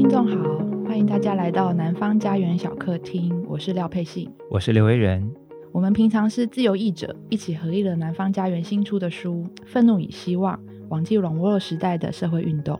[0.00, 5.30] 听众好，欢迎大家来到南方家园小客厅，我是廖佩信，我是刘维仁。
[5.72, 10.58] 我们平常是自由译者，一起合译了南方家园新出的书《愤怒与希望：
[10.88, 12.74] 网际网络时代的社会运动》。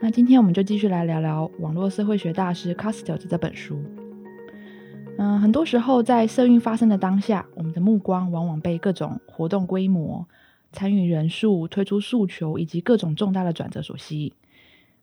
[0.00, 3.78] 那今天我们就继续来聊聊网络社会学大师 Castel 的这本书。
[5.18, 10.26] 嗯、呃，很多时候在社运发生的当下，我们的目光往往被各种活动规模、
[10.72, 14.32] 参与人数、推出诉求以及各种重大的转折所吸引。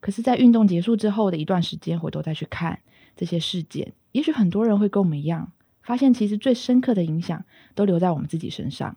[0.06, 2.78] 可是，在运动结束之后的一段时间，回头再去看
[3.16, 5.50] 这些事件，也许很多人会跟我们一样，
[5.82, 8.96] 发现其实最深刻的影响都留在我们自己身上。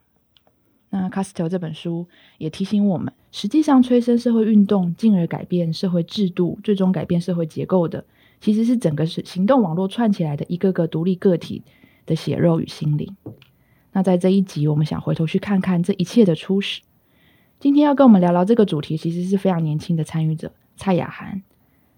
[0.91, 8.05] 那 Castel 这本书也提醒我们，实际上催生社会运动，进而改变社会制度，最终改变社会结构的，
[8.39, 11.63] 其实是整个是行动网络串起来的一个个独立个体
[12.05, 13.17] 的血肉与心灵。
[13.93, 16.81] 那在这一集，我们想回头去看看这一切的初始。
[17.59, 20.51] 今天要跟我们聊聊这个主题，其实是非常年轻的参与者。
[20.79, 21.43] 蔡雅涵，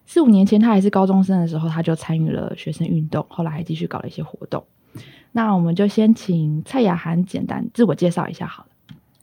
[0.07, 4.65] 四五年前他还是高中生的时候，他就参与了学生运动，后来还继续搞了一些活动。
[5.33, 8.69] 那我们就先请蔡雅涵简单自我介绍一下好了。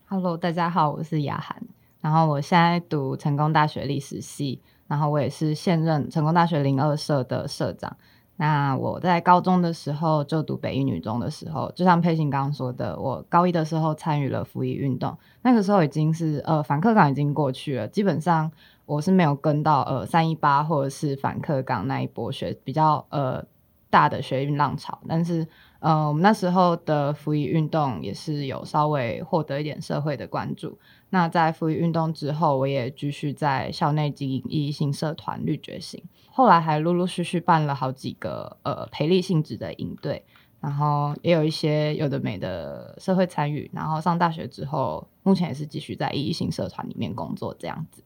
[0.07, 1.61] Hello，大家好，我是雅涵，
[2.01, 7.97] 然后我现在读成功大学历史系，然后我也是现任成功大学零二社的社长。
[8.39, 18.51] 那我在高中的时候就读北一女中的时候，就像佩信刚刚说的，我高一的时候参与了服役运动，那个时候已经是呃反课港已经过去了，基本上。
[18.89, 23.45] 我是没有跟到呃三一八或者是反课港那一波学比较呃
[23.91, 25.47] 大的学运浪潮，但是
[25.81, 30.79] 呃我们那时候的服役运动也是有稍微获得一点社会的关注。
[31.11, 40.23] 那在服役运动之后，我也继续在校内经营意义性社团绿觉醒，后来还陆陆续续办了好几个呃培力性质的营队，
[40.61, 43.71] 然后也有一些有的没的社会参与。
[43.73, 48.03] 然后上大学之后，目前也是继续在意义性社团里面工作这样子。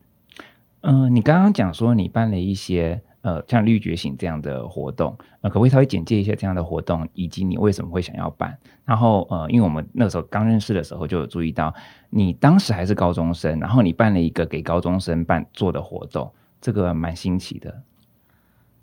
[0.82, 8.56] 嗯、你刚刚讲说你办了一些呃像绿觉醒这样的活动，呃，可不可以稍微简介一下这样的活动，以及你为什么会想要办？
[8.84, 11.74] 然后呃，因为我们那个时候刚认识的时候就有注意到，
[12.10, 17.82] 你当时还是高中生，然后你办了一个给高中生办做的活动，这个蛮新奇的。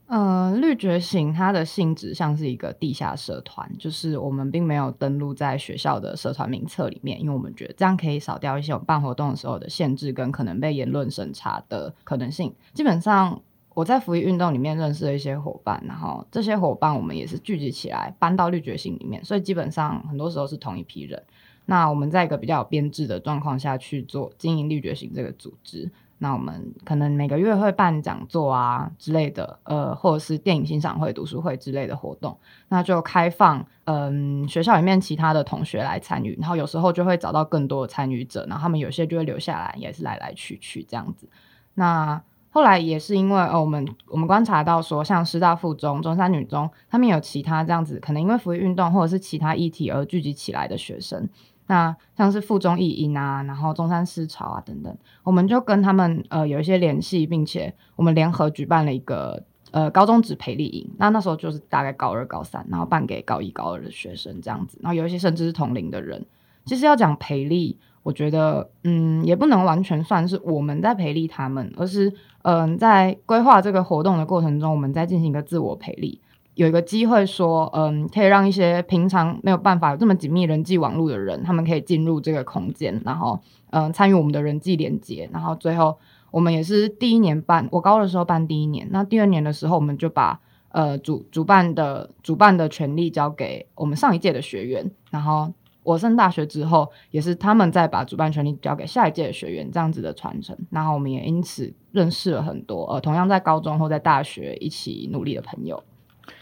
[0.08, 12.52] 呃，绿觉醒它的性质像是一个地下社团，就是我们并没有登录在学校的社团名册里面，因为我们觉得这样可以少掉一些我们办活动的时候的限制跟可能被言论审查的可能性。
[12.74, 13.40] 基本上
[13.80, 21.24] 我在服役运动里面认识了一些伙伴，然后这些伙伴我们也是聚集起来搬到绿觉醒里面，所以基本上很多时候是同一批人。
[21.66, 25.90] 那我们在一个比较有编制的状况下去做经营绿觉醒这个组织。
[26.18, 32.38] 那我们可能每个月会办讲座啊之类的，呃，或者是电影欣赏会、读书会之类的活动，
[32.68, 41.30] 那就开放，嗯、学校里面其他的同学来参与，然后有时候就会找到更多的参与者，然后他们有些就会留下来，也是来来去去这样子。
[41.76, 51.30] 那后来也是因为，哦，我们我们观察到说，像师大附中、中山女中，他们有其他这样子，可能因为服役运动或者是其他议题而聚集起来的学生。
[51.68, 60.90] 那像是附中艺英啊，然后中山思潮啊等等，我们就跟他们呃有一些联系，并且我们联合举办了一个呃高中职培力营。
[60.98, 64.80] 那那时候就是大概高二、高三，然后办给高一、高二的学生这样子。
[64.82, 66.26] 然后有一些甚至是同龄的人。
[66.66, 76.22] 其实要讲培力，我觉得嗯也不能完全算是我们在培力他们，而是嗯、在规划这个活动的过程中，我们在进行一个自我培力。
[76.56, 83.40] 有一个机会说，嗯，可以让一些平常没有办法有这么紧密人际网络的人，他们可以进入这个空间，然后，
[83.70, 85.30] 嗯，参与我们的人际连接。
[85.32, 85.98] 然后最后，
[86.32, 90.38] 我们也是第一年办，我高二的时候办第一年，那第二年的时候，我们就把
[90.72, 94.92] 呃主主办的主办的权利交给我们上一届的学员。
[95.12, 95.50] 然后
[95.84, 100.56] 我升大学之后，也是他们再把主办权利交给下一届的学员，这样子的传承。
[100.70, 105.84] 然后我们也因此认识了很多呃同样在高中或在大学一起努力的朋友。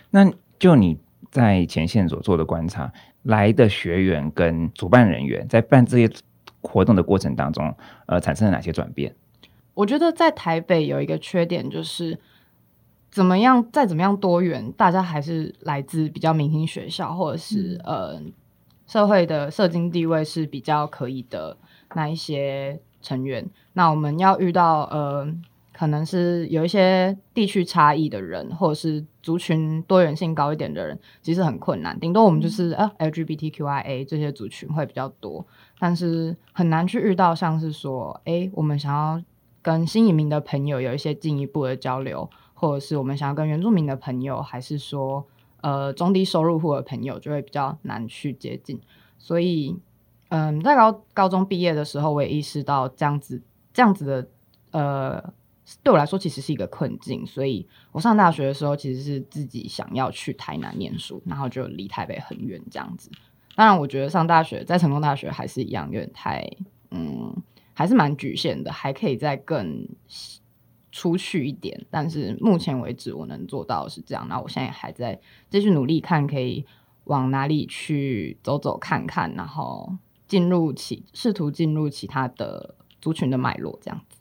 [0.09, 0.97] 那就你
[1.29, 2.91] 在前线所做的观察，
[3.23, 6.09] 来的学员跟主办人员在办这些
[6.61, 7.73] 活动的过程当中，
[8.07, 9.15] 呃，产生了哪些转变？
[9.73, 12.19] 我觉得在台北有一个缺点，就是
[13.11, 18.21] 怎么样，再怎么样多元，大家还是来自比较明星学校，或者是、嗯、呃
[18.87, 21.55] 社会的社经地位是比较可以的
[21.93, 23.47] 那一些成员。
[23.73, 25.31] 那我们要遇到呃。
[25.73, 31.99] 可能是有一些地区差异的人，或者是族群多元性高一点的人，其实很困难。
[31.99, 35.45] 顶多我们就是呃，LGBTQIA 这些族群会比较多，
[35.77, 39.23] 但是很难去遇到像是说，哎，我们想要
[39.61, 45.23] 跟新移民的朋友有一些进一步的交流，或者是我们想要跟原住民的朋友，还是说
[45.61, 48.79] 呃中低收入户的朋友，就会比较难去接近。
[49.17, 49.75] 所以，
[50.29, 53.41] 嗯，在高高中毕业的时候，我也意识到这样子
[53.73, 54.27] 这样子的
[54.71, 55.33] 呃。
[55.83, 57.25] 对我来说其实是一个困境。
[57.25, 63.11] 所以我上大学的时候，其实是自己想要去台南念书，然后就离台北很远这样子。
[63.53, 66.49] 当然，我觉得上大学在成功大学还是一样，有点太
[66.91, 67.35] 嗯，
[67.73, 69.85] 还是蛮局限的，还可以再更
[70.91, 71.85] 出去一点。
[71.89, 74.27] 但是目前为止，我能做到是这样。
[74.27, 75.19] 那我现在还在
[75.49, 76.65] 继续努力，看可以
[77.05, 79.93] 往哪里去走走看看，然后
[80.27, 84.17] 进入其试图进入其他的族群的脉络，这样子。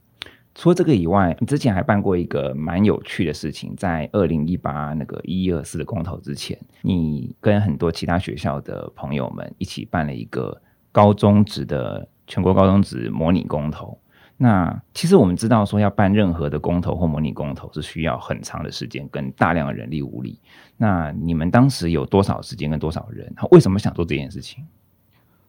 [0.54, 13.98] 除了这个以外，你之前还办过一个蛮有趣的事情，在二零一八那个一一二四的公投之前，你跟很多其他学校的朋友们一起办了一个高中职的全国高中职模拟公投。
[14.38, 20.38] 那其实我们知道，说要办任何的公投或模拟公投是需要很长的时间跟大量的人力物力。
[20.76, 23.32] 那你们当时有多少时间跟多少人？
[23.50, 24.64] 为什么想做这件事情？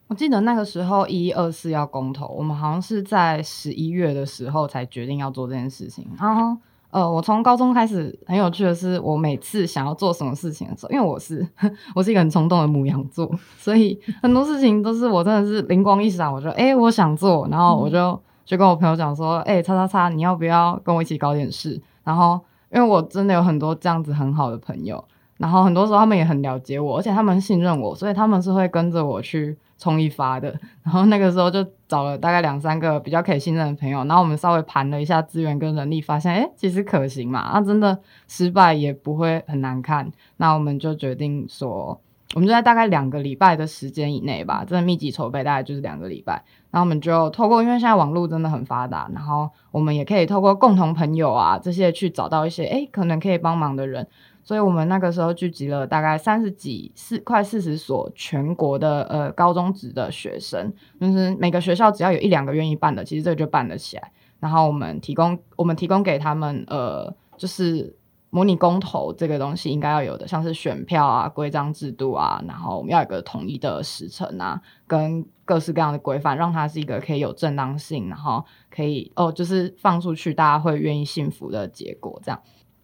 [0.07, 6.07] 我记得那个时候一一二四要公投，我们好像是在十一月的时候才决定要做这件事情。
[6.18, 6.57] 然后，
[6.92, 11.45] 呃，我从高中开始很有趣的是，我每次想要做什么事情的时候，因为我是
[11.94, 21.79] 我是一个很冲动的母羊座，所以很多事情都是我真的是灵光一闪，我就哎、欸、我想做，然后我就就跟我朋友讲说，哎、欸，叉叉叉，你要不要跟我一起搞点事？
[22.03, 22.39] 然后，
[22.73, 25.03] 因为我真的有很多这样子很好的朋友，
[25.38, 29.55] 然后很多时候他们也很了解我，而且他们信任我，所以他们是会跟着我去。
[29.79, 30.49] 冲一发的，
[30.81, 37.95] 然后那个时候就找了大概两三个比较可以信任的朋友，然后我们稍微盘了一下资源跟人力，发现哎，其实可行嘛，那、真的
[38.27, 40.11] 失败也不会很难看。
[40.38, 42.01] 那我们就决定说，
[42.38, 46.34] 我们就在大概两个礼拜的时间以内吧，真的密集筹备，大概就是两个礼拜。
[46.69, 54.07] 然后我们就透过，因为现在网络真的很发达，然后我们也可以透过共同朋友啊这些去找到一些哎可能可以帮忙的人。
[54.44, 64.12] 所以我们那个时候聚集了大概三十几四快四十所全国的呃高中职的学生，就是每个学校只要有一两个愿意办的，其实这个就办得起来。
[64.39, 67.95] 然后我们提供我们提供给他们呃，就是
[68.38, 82.39] 模拟公投这个东西应该要有的，像是选票啊、规章制度啊，然后我们要有个统一的时程啊，跟各式各样的规范，让它是一个可以有正当性，然后可以哦，就是放出去大家会愿意信服的结果这样。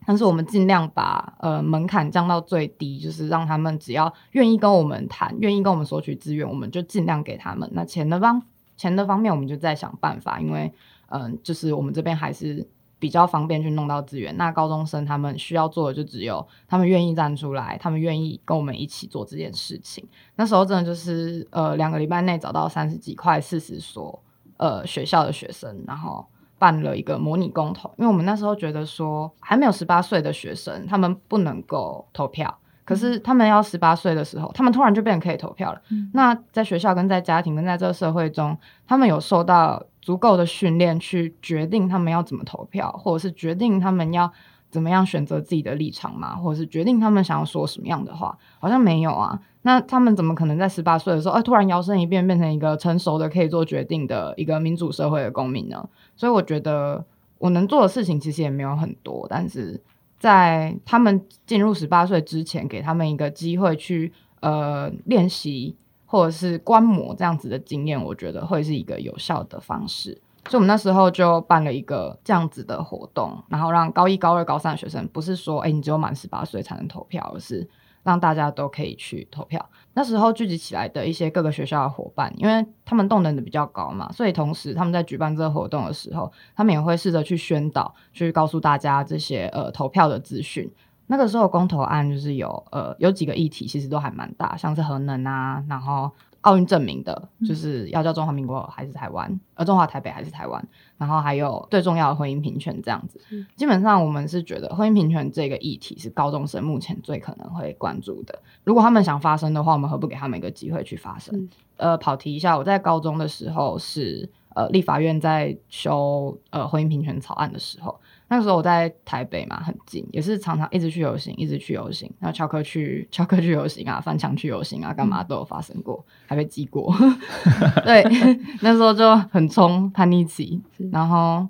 [0.08, 7.70] 但是我们尽量把呃门槛降到最低，就是让他们只要愿意跟我们谈，愿意跟我们索取资源，我们就尽量给他们。
[7.74, 8.42] 那钱的方
[8.76, 10.74] 钱的方面，我们就再想办法，因为
[11.10, 12.68] 嗯、就是我们这边还是
[13.04, 14.34] 比较方便去弄到资源。
[14.38, 20.08] 那高中生他们需要做的就只有他们愿意站出来，他们愿意跟我们一起做这件事情。
[20.38, 24.24] 那时候真的就是呃两个礼拜内找到三十几块四十所
[24.56, 26.26] 呃学校的学生，然后。
[26.60, 35.82] 办了一个模拟公投，因为我们那时候觉得说还没有十八岁的学生，他们不能够投票，可是他们要十八岁的时候，他们突然就变成可以投票了。
[35.90, 36.10] 嗯。
[36.14, 38.58] 那在学校跟在家庭跟在这个社会中，
[38.88, 44.32] 他们有受到足够的训练去决定他们要怎么投票，或者是决定他们要。
[44.74, 49.40] 怎么样选择自己的立场嘛，或者是决定他们想要说什么样的话，好像没有啊。
[49.62, 55.88] 那他们怎么可能在十八岁的时候，哎，突然摇身一变变成一个成熟的、可以做决定的一个民主社会的公民呢？
[56.16, 57.06] 所以我觉得
[57.38, 59.80] 我能做的事情其实也没有很多，但是
[60.18, 65.76] 在他们进入十八岁之前，给他们一个机会去呃练习
[66.14, 70.12] 或者是观摩这样子的经验，我觉得会是一个有效的方式。
[70.48, 77.68] 所以，我们那时候就办了一个这样子的活动，然后让高一、高二、高三的学生，不是说，哎，你只有满十八岁才能投票，而是
[78.04, 79.68] 让大家都可以去投票。
[79.96, 90.72] 那时候聚集起来的一些各个学校的伙伴，因为他们动能的比较高嘛，所以同时他们在举办这个活动的时候，他们也会试着去宣导，去告诉大家这些呃投票的资讯。
[91.08, 96.12] 那个时候公投案就是有呃有几个议题，其实都还蛮大，像是核能啊，然后。
[96.44, 100.68] 奥运证明的，就是要叫中华民国还是台湾，呃，中华台北还是台湾，
[100.98, 103.18] 然后还有最重要的婚姻平权这样子。
[103.56, 108.38] 基本上我们是觉得婚姻平权这个议题是高中生目前最可能会关注的。
[108.66, 111.50] 如果他们想发声的话，我们何不给他们一个机会去发声？
[111.78, 117.98] 呃，跑题一下，我在高中的时候是呃立法院在修呃婚姻平权草案的时候。
[118.34, 126.92] 那个时候我在台北嘛，很近，也是常常一直去游行，一直去游行，然后翘课去 翘课去游行啊，翻墙去游行啊，干嘛都有发生过，还被记过。
[127.86, 128.04] 对，
[128.62, 130.60] 那时候就很冲，叛逆期。
[130.92, 131.48] 然后，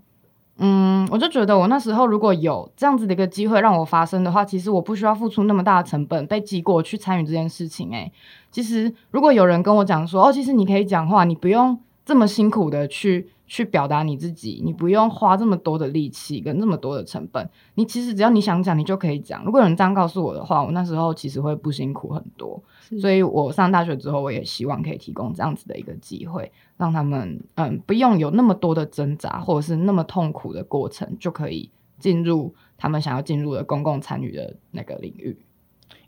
[0.58, 7.90] 嗯，我就觉得我那时候如果有这样子的一个机会让我发生的话，其实我不需要付出那么大的成本被记过去参与这件事情。
[7.94, 8.12] 诶，
[8.52, 11.80] 其实如果有人跟我讲说，哦，其实你可以讲话，你不用。
[12.06, 19.44] 这么辛苦的去去表达你自己，你不用花这么多的力气跟这么多的成本，你其实只要你想讲，你就可以讲。
[19.44, 22.62] 如果有人这样告诉我的话，我那时候其实会不辛苦很多。
[23.00, 31.70] 所以我上大学之后，我也希望可以提供这样子的一个机会，让他们嗯不用有那么多的挣扎，或者是那么痛苦的过程，就可以
[32.00, 35.38] 进入他们想要进入的公共参与的那个领域。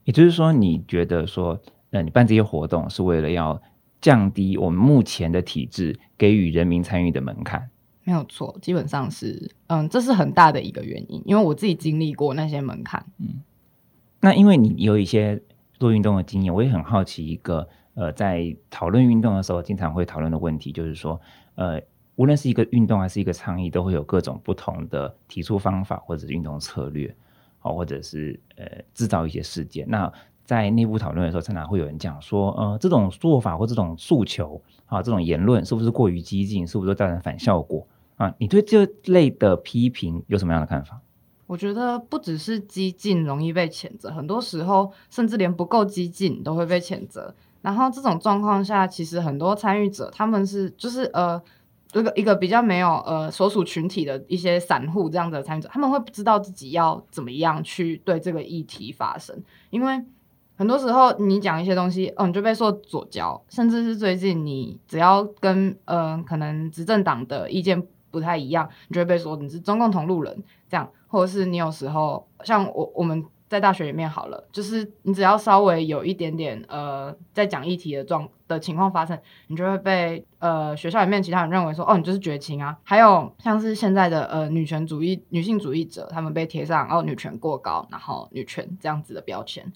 [0.03, 3.59] 也就是说，你觉得说，呃，你办这些活动是为了要
[4.05, 7.71] 降低我们目前的体制给予人民参与的门槛？
[8.03, 13.03] 没有错，基本上是，嗯，这是很大的一个原因，因为我自己经历过那些门槛。
[13.17, 13.41] 嗯，
[14.19, 15.41] 那因为你有一些
[15.79, 21.19] 做运动的经验，我也很好奇一个，呃，在讨论运动的时候，经常会讨论的问题，就是说，
[21.55, 21.81] 呃，
[22.15, 27.11] 无论是一个运动还是一个倡议，都会有各种不同的提出方法或者是运动策略。
[27.67, 29.87] 或者是呃制造一些事件。
[29.89, 30.13] 那
[30.45, 36.65] 在内部讨论的时候，常常会有人讲说，呃，这种做法或这种诉求啊，这种言论是不是过于激进？
[36.65, 37.85] 是不是造成反效果
[38.15, 38.33] 啊？
[38.37, 41.01] 你对这类的批评有什么样的看法？
[41.47, 47.35] 我觉得不只是激进容易被谴责，很多时候甚至连不够激进都会被谴责。
[47.61, 51.41] 然后这种状况下，其实很多参与者他们是就是呃。
[51.93, 59.33] 一个一个比较没有呃所属群体的一些散户这样的参与者，他们会不知道自己要怎么样去对这个议题发声，
[59.69, 60.03] 因为
[60.55, 67.81] 很多时候你讲一些东西，哦，你就被说左胶，甚至是最近你只要跟嗯、呃、可能执政党的意见
[68.11, 73.25] 不太一样，你就会被说你是中共同路人这样，或者是你有时候像我我们。
[73.47, 82.75] 在大学里面好了，就是你只要稍微有一点点呃，在讲议题的状的情况发生，你就会被呃学校里面其他人认为说，哦，你就是绝情啊。
[82.83, 89.71] 还有像是现在的呃女权主义、女性主义者，他们被贴上哦女权过高，然后女权这样子的标签。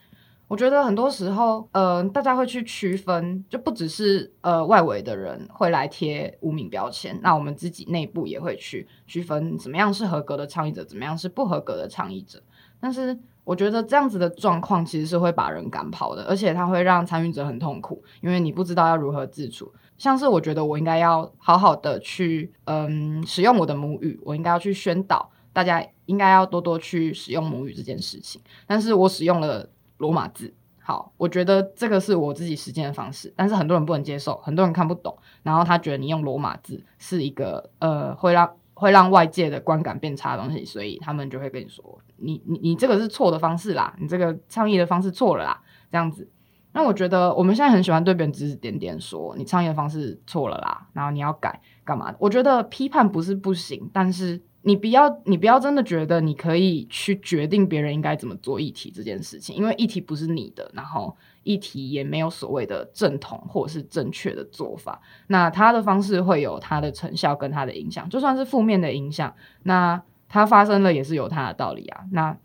[0.49, 12.41] 我觉得很多时候，呃，大家会去区分，就不只是呃外围的人会来贴污名标签，那我们自己内部也会去区分，怎么样是合格的倡议者，怎么样是不合格的倡议者。
[12.79, 19.71] 但是我觉得这样子的状况其实是会把人赶跑的，而且它会让参与者很痛苦，因为你不知道要如何自处。
[19.99, 29.69] 像是我觉得我应该要好好的去，嗯，使用我的母语，我应该要去宣导大家应该要多多去使用母语这件事情，但是我使用了。
[29.99, 30.51] 罗马字，
[30.81, 46.27] 好，我觉得这个是我自己实践的方式，但是很多人不能接受，很多人看不懂，然后他觉得你用罗马字是一个呃会让会让外界的观感变差的东西，所以他们就会跟你说，你你你这个是错的方式啦，你这个倡议的方式错了啦，这样子。
[46.71, 52.15] 那我觉得我们现在很喜欢对别人指指点点，说你倡议的方式错了啦，然后你要改干嘛？
[52.19, 54.41] 我觉得批判不是不行，但是。
[54.61, 65.01] 你不要，你不要真的觉得你可以去决定别人应该怎么做议题这件事情，因为议题不是你的，然后议题也没有所谓的正统或者是正确的做法。
[65.27, 72.03] 那他的方式会有他的成效跟他的影响，就算是负面的影响，那他发生了也是有他的道理啊。
[72.11, 72.37] 那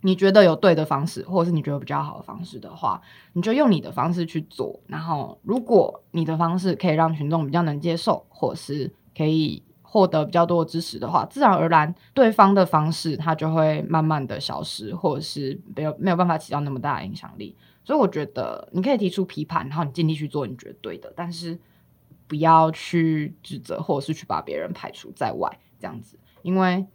[0.00, 3.00] 你觉得有对的方式，或者是你觉得比较好的方式的话，
[3.34, 4.80] 你就用你的方式去做。
[4.88, 9.62] 然后，如果你的方式可以让群众比较能接受，或是可以。
[9.92, 17.54] 获得比较多的支持的话，自然而然对方的方式它就会慢慢的消失，或者是没有没有办法起到那么大的影响力。
[17.84, 21.58] 所以我觉得你可以提出批判，然后你尽力去做你觉得对的，但是
[22.26, 26.86] 不要去指责或者是去把别人排除在外这样子，因为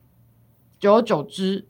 [0.80, 1.68] 久而久之，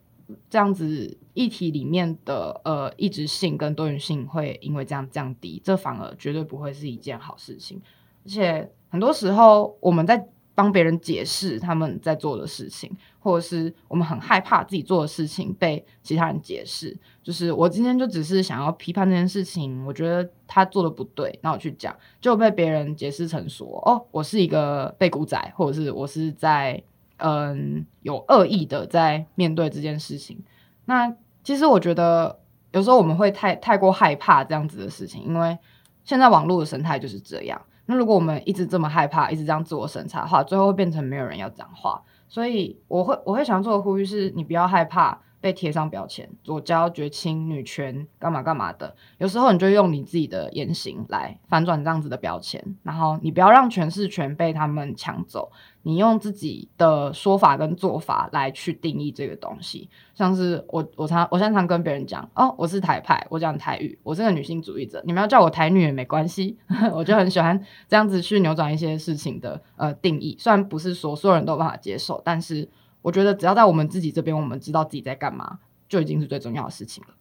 [0.49, 7.81] 这样子议题里面的呃异质性跟多元性会因为这样降低，这反而绝对不会是一件好事情。
[8.25, 10.25] 而且很多时候我们在
[10.57, 16.97] 帮别人解释他们在做的事情，或者是我们很害怕自己做的事情被其他人解释。
[17.21, 26.81] 就是我今天就只是想要批判这件事情，我觉得他做的不对，那我去讲，就被别人解释成说：“哦，我是一个被骨仔，或者是我是在
[27.17, 30.43] 嗯有恶意的在面对这件事情。”
[30.85, 32.39] 那其实我觉得
[32.71, 35.55] 有时候我们会太太过害怕这样子的事情，因为
[36.03, 37.61] 现在网络的生态就是这样。
[37.87, 42.03] 那如果我们一直这么害怕，一直这样自我审查的话，最后会变成没有人要讲话。
[42.27, 48.95] 所以我会我会想做的呼吁是，你不要害怕被贴上标签，左交、绝亲、女权，干嘛干嘛的。
[49.17, 55.51] 有时候你就用你自己的言行来反转这样子的标签，然后你不要让诠释权被他们抢走。
[55.83, 66.57] 你用自己的说法跟做法来去定义这个东西，像是我我常我现在常跟别人讲哦，我是台派，我讲台语，我是个女性主义者，你们要叫我台女也没关系，
[66.93, 72.67] 我就很喜欢这样子去扭转一些事情的呃定义，虽然不是说所有人都有办法接受，但是
[73.01, 77.13] 我觉得只要在我们自己这边，我们知道自己在干嘛，就已经是最重要的事情了。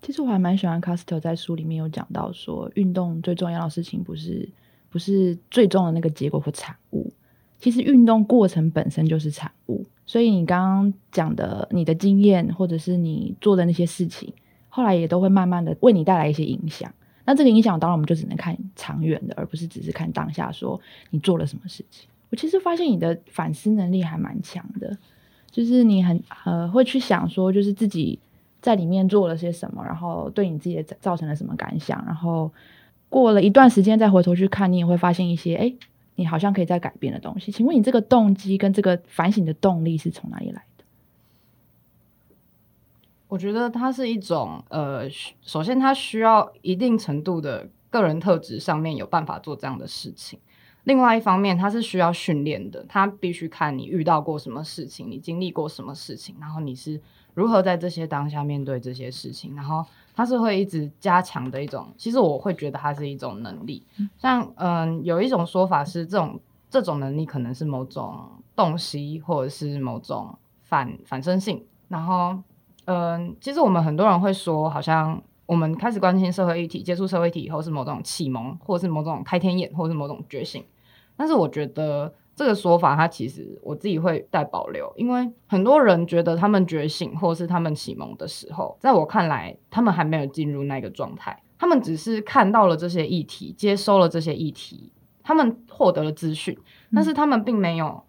[0.00, 4.48] 其实我还蛮喜欢 Castor 在书里面有讲到说，运动最重要的事情不是
[4.90, 7.12] 不是最终的那个结果或产物。
[7.58, 14.32] 其实运动过程本身就是产物，所以你刚刚讲的你的经验，或者是你做的那些事情，
[14.68, 16.94] 后来也都会慢慢的为你带来一些影响。
[17.24, 22.08] 那这个影响，当然我们就只能看长远的，而不是只是看当下说你做了什么事情。
[22.30, 24.96] 我其实发现你的反思能力还蛮强的，
[25.50, 28.18] 就是你很呃会去想说，就是自己
[28.60, 32.50] 在里面做了些什么，然后对你自己造成了什么感想，然后
[33.08, 35.62] 过了一段时间再回头去看，你也会发现一些哎。
[35.62, 35.76] 诶
[36.20, 40.84] 你好像可以再改变的东西，请问你这个动机跟这个反省的动力是从哪里来的？
[43.28, 45.08] 我觉得它是一种呃，
[45.42, 50.40] 首先它需要一定程度的个人特质上面有办法做这样的事情，
[50.88, 56.98] 另外一方面它是需要训练的，它必须看你遇到过什么事情，你经历过什么事情，然后你是
[57.34, 59.84] 如何在这些当下面对这些事情，然后。
[60.18, 63.80] 它是会一直加强的一种，其实我会觉得它是一种能力。
[64.16, 71.64] 像嗯、呃，有一种说法是，这种这种能力可能是某种洞悉，或者是某种反反身性。
[71.86, 72.30] 然后
[72.86, 80.64] 嗯、呃，其实我们很多人会说，好像我们开始关心社会议题、接触社会议题以后，是某种启蒙，或者是某种开天眼，或者是某种觉醒。
[81.18, 82.14] 但是我觉得。
[82.38, 94.92] 这个说法，它其实我自己会带保留，因为很多人觉得他们觉醒或是他们启蒙的时候，在我看来，他们还没有进入那个状态，他们只是看到了这些议题，接收了这些议题，
[95.24, 96.56] 他们获得了资讯，
[96.94, 98.00] 但是他们并没有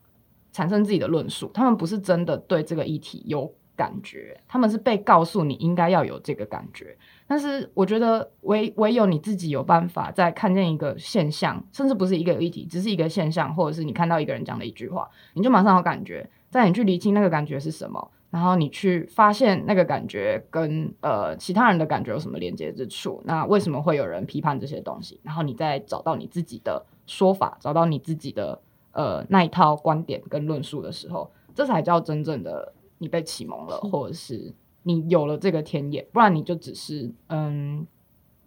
[0.51, 6.95] 产生自己的论述，他们不是真的对这个议题有感觉，他们是被告诉你应该要有这个感觉。
[7.29, 25.19] 但是我觉得唯唯有你自己有办法，在看见一个现象，甚至不是一个议题，只是一个现象，或者是你看到一个人讲的一句话，你就马上有感觉，在你去厘清那个感觉是什么，然后你去发现那个感觉跟呃其他人的感觉有什么连接之处，那为什么会有人批判这些东西？
[25.21, 28.59] 然后你再找到你自己的说法，找到你自己的
[28.91, 34.51] 呃那一套观点跟论述的时候，这才叫真正的你被启蒙了，或者是。
[34.83, 37.85] 你有了这个天眼，不然你就只是嗯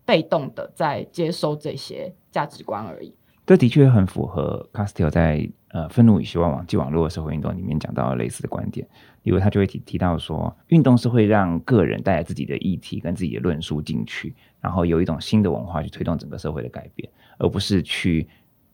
[0.04, 3.12] 被动的在接收这些价值观而已。
[3.44, 8.86] 这的确很符合 Castile 在呃愤怒与希望网际网络的社会运动里面讲到类似的观点。
[9.24, 18.26] 例如他就会提提到说，运动是会让个人带来自己的议题跟自己的论述进去，然后有一种新的文化去推动整个社会的改变，而不是去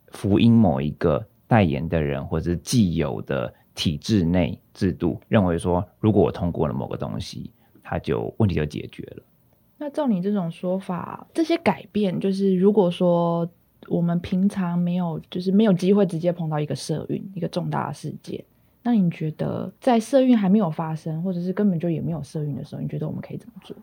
[0.09, 3.53] 福音某一个代言的人或者是既有的。
[3.79, 7.49] 体制内制度认为说，如果我通过了某个东西，
[7.81, 9.23] 它就问题就解决了。
[9.77, 13.49] 那照你这种说法，这些改变就是，如果说
[13.87, 18.45] 我们平常没有，就是没有机会直接碰到一个社运一个重大事件，
[18.83, 23.77] 那你觉得在社运还没有发生，或者是根本就也没有社运的时候，你觉得我们可以怎么做？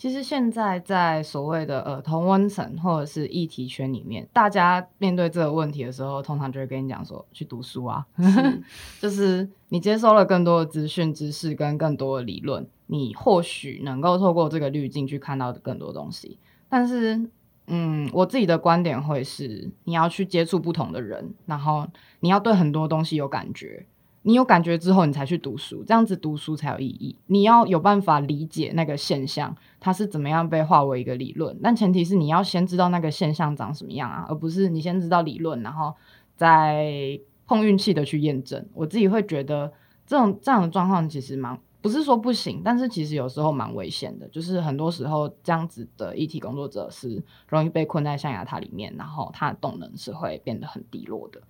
[0.00, 8.62] 其实现在在所谓的呃同温层或者是议题圈里面，大家面对这个问题的时候，通常就会跟你讲说去读书啊，是
[8.98, 16.38] 就是你接收了更多的资讯、知识跟更多的理论，你或许能够透过这个滤镜去看到更多东西。
[16.70, 17.20] 但是，
[17.66, 21.86] 嗯，我自己的观点会是，你要去接触不同的人，然后
[22.20, 23.84] 你要对很多东西有感觉。
[24.22, 27.16] 你有感觉之后，你才去读书，这样子读书才有意义。
[27.26, 31.58] 你要有办法理解那个现象，它是怎么样被化为一个理论。
[31.62, 35.94] 但前提是你要先知道那个现象长什么样啊，而不是你先知道理论，然后
[36.36, 38.64] 再碰运气的去验证。
[38.74, 39.72] 我自己会觉得
[40.06, 44.28] 这种这样的状况其实蛮不是说不行，但是其实有时候蛮危险的。
[44.28, 51.40] 就是很多时候这样子的议题工作者是容易被困在象牙塔里面，然后他的动能是会变得很低落的。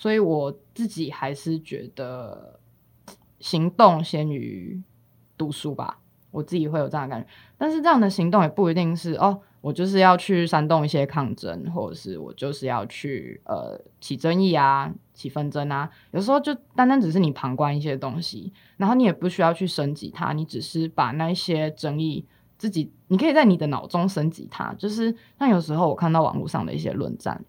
[0.00, 2.58] 所以我自己还是觉得
[3.38, 4.82] 行动先于
[5.36, 5.98] 读书吧，
[6.30, 7.28] 我自己会有这样的感觉。
[7.58, 15.90] 但是这样的行动也不一定是哦，我就是要去煽动一些抗争，或者是我就是要去呃起争议啊、起纷争啊。
[16.12, 22.24] 有时候就单单只是你旁观一些东西，然后你也不需要去升级它，你只是把那些争议
[22.56, 24.72] 自己，你可以在你的脑中升级它。
[24.78, 27.44] 就是像有时候我看到网络上的一些论战，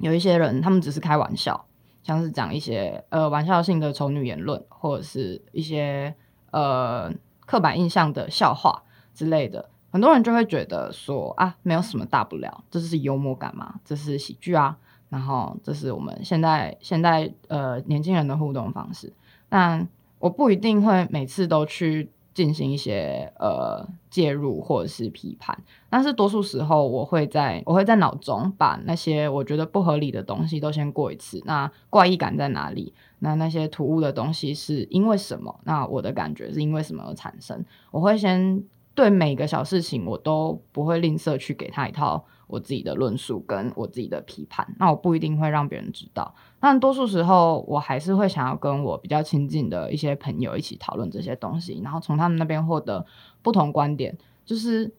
[0.00, 1.64] 有一些人他们只是开玩笑。
[2.06, 6.14] 像是讲一些呃玩笑性的丑女言论，或者是一些
[6.52, 7.12] 呃
[7.44, 19.12] 刻板印象的笑话之类的，很多人就会觉得说啊，没有什么大不了，这是幽默感嘛，这是喜剧啊，然后这是我们现在现在呃年轻人的互动方式。
[19.48, 19.88] 但
[20.20, 22.08] 我不一定会每次都去。
[22.36, 31.42] 进行一些呃介入或者是批判，但是多数时候我会在我会在脑中把那些我觉得不合理的东西都先过一次。
[31.46, 32.92] 那怪异感在哪里？
[33.20, 35.58] 那那些突兀的东西是因为什么？
[35.64, 37.64] 那我的感觉是因为什么而产生？
[37.90, 38.62] 我会先
[38.94, 46.34] 对每个小事情我都不会吝啬去给他一套我自己的论述跟我自己的批判，那我不一定会让别人知道。
[46.66, 53.06] 但多数时候，我还是会想要跟我比较亲近的一些朋友一起讨论这些东西，然后从他们那边获得
[53.40, 54.18] 不同观点。
[54.44, 54.92] 就是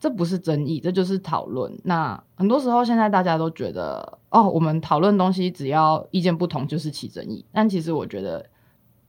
[0.00, 1.72] 这不是争议，这就是讨论。
[1.84, 7.44] 那很多时候，现在大家都觉得，哦，我们讨论东西只要意见不同就是起争议。
[7.52, 8.44] 但其实我觉得，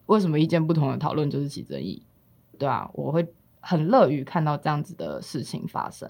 [0.06, 2.04] 为什么意见不同的讨论就是起争议？
[2.60, 3.28] 对啊，我会
[3.60, 6.08] 很乐于看到这样子的事情发生。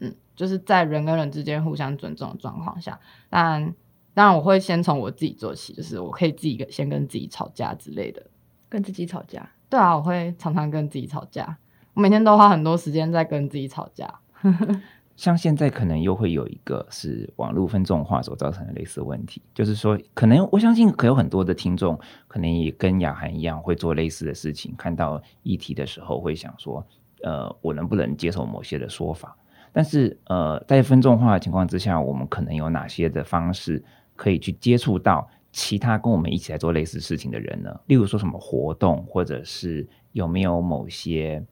[0.00, 3.00] 嗯，就是在人跟人之间互相尊重的状况下，
[3.30, 3.74] 但
[4.20, 8.22] 当然我会先从我自己做起，就是我可以自己先跟自己吵架之类的，
[8.68, 9.50] 跟自己吵架。
[9.70, 11.56] 对啊，我会常常跟自己吵架，
[11.94, 14.14] 我每天都花很多时间在跟自己吵架。
[15.16, 26.86] 像现在可能又会有一个是网络分众化所造成的类似问题，就是说，可能我相信可有很多的听众可能也跟雅涵一样会做类似的事情，看到议题的时候会想说，
[27.22, 29.34] 呃，我能不能接受某些的说法？
[29.72, 33.80] 但是，呃，在分众化的情况之下，我们可能有哪些的方式
[34.20, 37.80] 可以去接触到其他跟我们一起来做类似事情的人呢？
[37.86, 41.42] 例如说什么活动，或者是有没有某些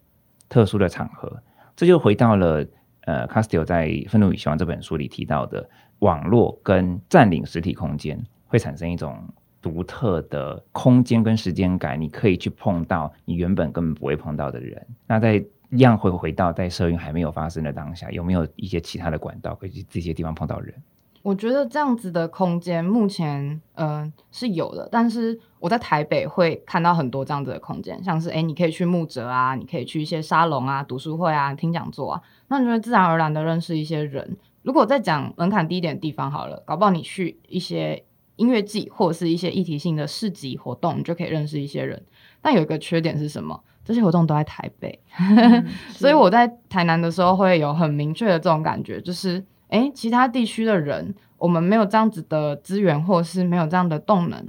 [0.51, 1.43] 特殊的场合？
[1.75, 2.67] 这就回到了
[3.07, 5.67] 呃，Castile 在《愤怒与希望》这本书里提到的，
[6.01, 9.17] 网络跟占领实体空间会产生一种
[9.63, 14.87] 独特的空间跟时间感，你可以去碰到你原本根本不会碰到的人。
[15.07, 20.75] 那在一样会回到在社运还没有发生的当下，有没有一些其他的管道可以去这些地方碰到人？
[21.23, 34.37] 我觉得这样子的空间目前嗯、呃、是有的，但是我在台北会看到很多这样子的空间，像是诶你可以去木折啊，你可以去一些沙龙啊、读书会啊、听讲座啊，那你就会自然而然的认识一些人。
[34.63, 38.05] 如果再讲门槛低一点的地方好了，搞不好你去一些
[38.37, 42.03] 音乐季或者是一些议题性的市集活动，你就可以认识一些人。
[42.41, 43.61] 但有一个缺点是什么？
[43.85, 54.47] 这些活动都在台北，嗯、 所以我在台南的时候会有很明确的这种感觉，就是诶，其他地区的人，我们没有这样子的资源，或是没有这样的动能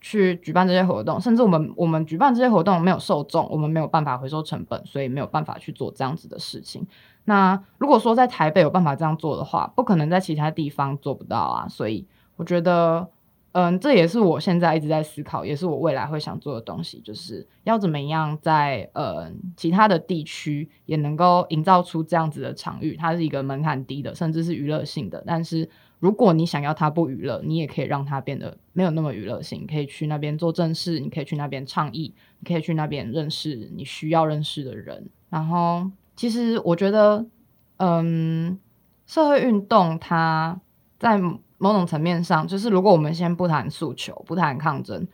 [0.00, 6.86] 去举办这些活动，甚至我们我们举办这些活动没有受众，我们没有办法回收成本，所以没有办法去做这样子的事情。
[7.24, 11.68] 那如果说在台北有办法这样做的话，不可能在其他地方做不到啊。
[11.68, 13.08] 所以我觉得。
[13.52, 25.22] 嗯，这也是我现在一直在思考，也是我未来会想做的东西，就是要怎么样在呃其他的地区也能够营造出这样子的场域，它是一个门槛低的，甚至是娱乐性的。
[25.26, 29.60] 但是如果你想要它不娱乐，你也可以让它变得没有那么娱乐性。
[29.60, 35.10] 你可以去那边做正事，你可以去那边倡议，你可以去那边认识你需要认识的人。
[35.28, 37.26] 然后，其实我觉得，
[37.76, 38.58] 嗯，
[39.04, 40.58] 社会运动它
[40.98, 41.20] 在。
[41.62, 45.06] 某种层面上，就是如果我们先不谈诉求，不谈抗争，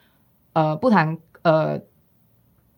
[0.54, 1.78] 呃，不谈呃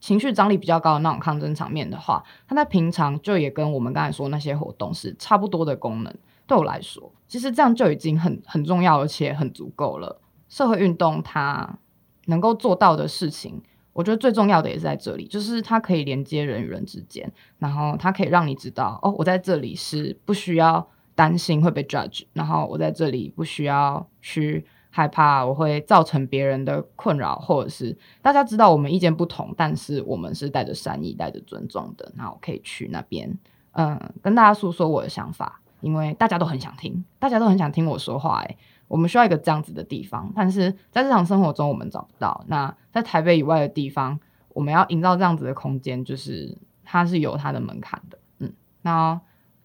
[0.00, 6.12] 情绪张力比较高的那种抗争场面的话，它在平常就也跟我们刚才说那些活动是差不多的功能。
[6.48, 10.20] 对我来说，其实这样就已经很 很重要，而且很足够了。
[10.48, 11.78] 社会运动它
[12.26, 20.88] 能够做到的事情，我觉得最重要的也是在这里，就是它可以连接人与人之间，然后它可以让你知道，哦，我在这里是不需要。
[21.20, 33.30] 担心会被 judge，然后我在这里不需要去害怕我会造成别人的困扰，或者是大家知道我们意见不同，但是我们是带着善意、带着尊重的，那我可以去那边，
[33.72, 38.56] 嗯，跟大家诉说我的想法，因为大家都很想听，大家都很想听我说话，诶，
[38.88, 42.42] 我们需要一个这样子的地方，但是在日常生活中我们找不到。
[42.46, 44.18] 那在台北以外的地方，
[44.54, 49.20] 我们要营造这样子的空间，就是它是有它的门槛的，嗯，那。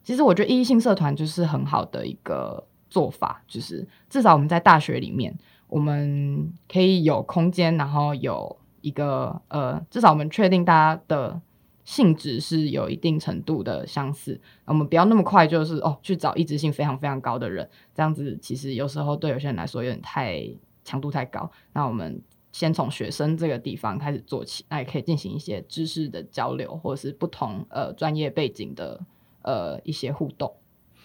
[0.06, 5.36] 其实我觉得异性社团就是很好的一个做法，就是至少我们在大学里面，
[5.68, 11.41] 我们可以有空间，然后有一个呃，至少我们确定大家的
[11.84, 20.48] 性质是有一定程度的相似，我们不要那么快就是哦去找异质性非常非常高的人，这样子其实有时候对有些人来说有点太
[20.84, 21.50] 强度太高。
[21.74, 29.02] 那我们先从学生这个地方开始做起，那也可以进行一些知识的交流，或者是不同呃专业背景的。
[29.46, 30.52] 呃，一些互动。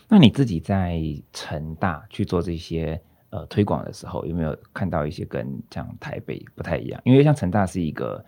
[0.08, 0.98] 那你自己在
[1.32, 7.00] 成大去做这些呃推广的时候，有没有看到一些跟像台北不太一样？
[7.04, 8.24] 因为像成大是一个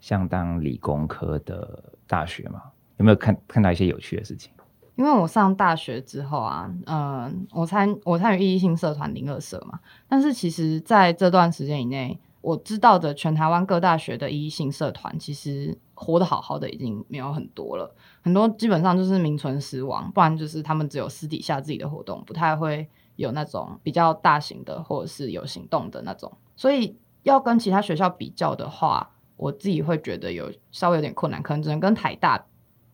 [0.00, 2.62] 相当理工科的大学嘛，
[2.98, 4.52] 有没有看看到一些有趣的事情？
[4.96, 26.32] 因为我上大学之后啊，嗯、呃，我参我参与意义性社团零二社嘛，但是其实在这段时间以内，我知道的全台湾各大学的意义性社团，其实活得好好的已经没有很多了，很多基本上就是名存实亡，不然就是他们只有私底下自己的活动，不太会有那种比较大型的或者是有行动的那种。
[26.56, 32.44] 所以要跟其他学校比较的话，我自己会觉得有稍微有点困难，可能只能跟台大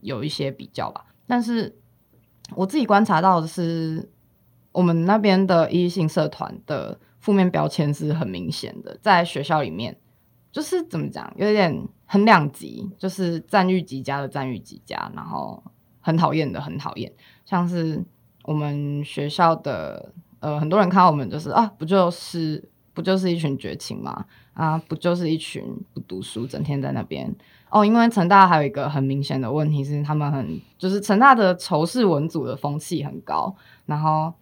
[0.00, 1.06] 有一些比较吧。
[1.26, 1.78] 但是
[2.54, 4.10] 我自己观察到的是，
[4.72, 9.98] 我们那边的异性社团的负面标签是很明显的，在学校里面
[10.52, 15.62] 就是怎么讲，有点很两极，就是赞誉极佳的赞誉极佳，然后
[16.00, 17.12] 很讨厌的很讨厌，
[17.44, 18.04] 像是
[18.42, 24.24] 我们学校的呃很多人看到我们就是啊，不就是不就是一群绝情吗？
[24.54, 27.32] 啊，不就是一群不读书，整天在那边
[27.70, 27.84] 哦。
[27.84, 33.54] 因为成大还有一个很明显的问题是，他们很就是成大的仇视文组的风气很高，
[33.86, 34.32] 然后。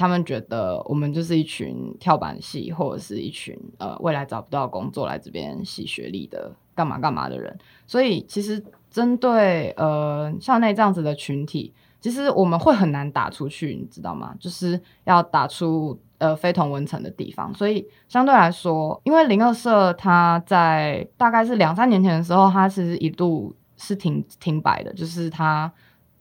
[0.00, 7.58] 他们觉得我们就是一群跳板系，或者是一群呃未来找不到工作来这边洗学历的干嘛干嘛的人。
[7.86, 14.32] 所以其实针对呃校内这样子的群体，其实我们会很难打出去，你知道吗？
[14.38, 17.52] 就是要打出呃非同文层的地方。
[17.52, 25.72] 所以相对来说，因为零二社它在大概是两三年前的时候，它其实一度是停停摆的，就是它。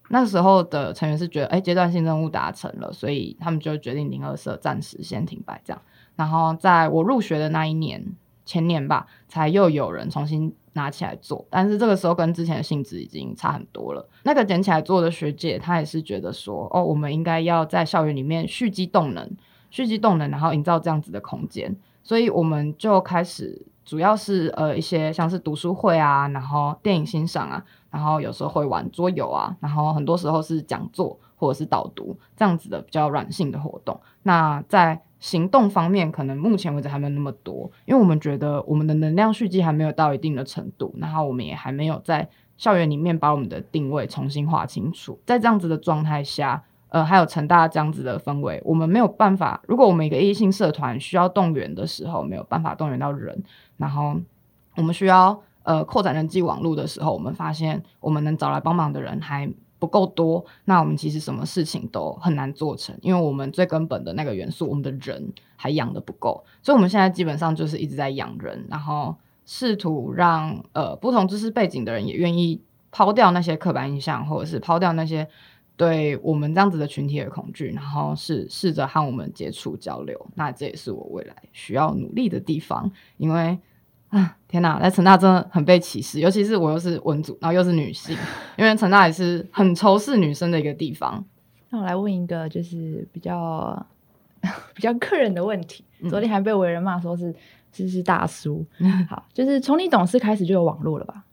[0.10, 5.82] 那时候的成员是觉得，哎，阶段性任务达成了，所以他们就决定零二社暂时先停摆这样。
[6.16, 8.02] 然后在我入学的那一年，
[8.48, 11.46] 前年吧，才又有人重新拿起来做。
[11.52, 14.10] 但是这个时候跟之前的性质已经差很多了。
[14.24, 19.30] 那个捡起来做的学姐，她也是觉得说，哦，我们应该要在校园里面蓄积动能，
[19.70, 21.76] 蓄积动能，然后营造这样子的空间。
[22.02, 27.64] 所以我们就开始，主要是呃一些像是读书会啊，然后电影欣赏啊。
[27.90, 34.00] 然后有时候会玩桌游啊，然后很多时候是讲座或者是导读这样子的比较软性的活动。
[34.24, 42.28] 那在行动方面，可能目前为止还没有那么多，因为我们觉得我们的能量蓄积还没有到一定的程度，然后我们也还没有在
[42.58, 45.20] 校园里面把我们的定位重新划清楚。
[45.26, 49.62] 在这样子的状态下，呃，还有成大这样子的氛围，我们没有办法。
[49.68, 53.44] 如果我们一个异性社团需要动员的时候，没有办法动员到人，
[53.78, 54.16] 然后
[54.76, 55.42] 我们需要。
[55.64, 59.46] 呃，扩展人际网络的时候，我们发现我们能找来帮忙的人还
[59.80, 72.60] 不够多，那我们其实什么事情都很难做成，因为我们最根本的那个元素，我们的人还养得不够，所以我们现在基本上就是一直在养人，然后试图让呃不同知识背景的人也愿意
[72.92, 75.28] 抛掉那些刻板印象，或者是抛掉那些
[75.76, 80.26] 对我们这样子的群体的恐惧，然后是试着和我们接触交流。
[80.36, 83.60] 那这也是我未来需要努力的地方，因为。
[84.10, 88.16] 啊天哪，在成大真的很被歧视，尤其是我又是文组，然后又是女性，
[88.58, 91.24] 因为成大也是很仇视女生的一个地方。
[91.70, 93.86] 那我来问一个，就是比较
[94.74, 95.84] 比较个人的问题。
[96.10, 97.36] 昨天还被为人骂说是
[97.74, 98.66] 是是大叔。
[99.10, 101.26] 好，就是从你懂事开始就有网络了吧？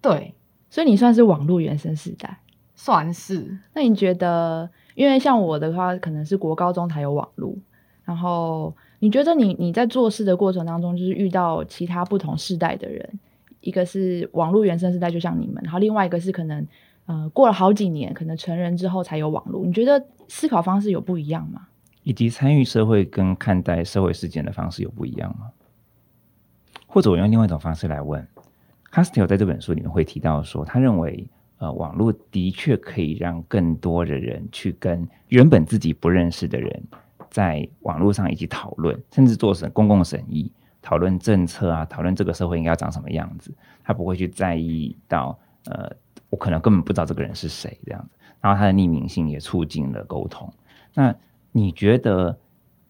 [0.00, 0.32] 对，
[0.70, 2.38] 所以你算是网络原生世代，
[2.76, 3.58] 算是。
[3.74, 7.56] 那你觉得，因为像我的话，可能是国高中才有网络，
[8.04, 8.72] 然后。
[8.98, 13.18] 你觉得你你在做事的过程当中，就是遇到其他不同世代的人，
[13.60, 16.66] 一个是网络原生世代，就像你们，然后另外一个是可能
[17.04, 19.66] 呃过了好几年，可能成人之后才有网络。
[19.66, 21.68] 你觉得思考方式有不一样吗？
[22.04, 25.50] 以及参与社会跟看待社会事件的方式有不一样吗？
[26.86, 28.26] 或者我用另外一种方式来问
[28.92, 31.28] ，Castiel 在这本书里面会提到说，他认为
[31.58, 36.82] 呃网络的确可以让更多的人去跟原本自己不认识的人。
[37.36, 43.54] 在网络上一起讨论，甚至做成公共审议，讨论政策啊，讨论这个社会应该要长什么样子。
[43.84, 45.94] 他不会去在意到，呃，
[46.30, 48.18] 我可能根本不知道这个人是谁这样子。
[48.40, 50.50] 然后他的匿名性也促进了沟通。
[50.94, 51.14] 那
[51.52, 52.38] 你觉得，